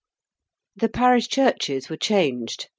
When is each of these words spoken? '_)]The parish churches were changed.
'_)]The 0.81 0.89
parish 0.89 1.27
churches 1.27 1.87
were 1.87 1.95
changed. 1.95 2.69